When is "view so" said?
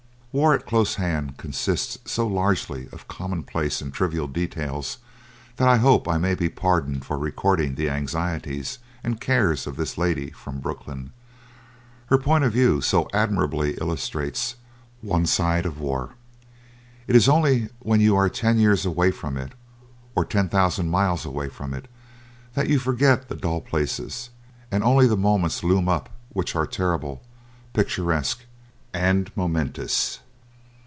12.53-13.09